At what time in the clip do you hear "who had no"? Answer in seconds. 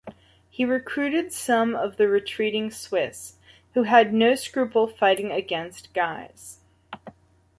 3.75-4.33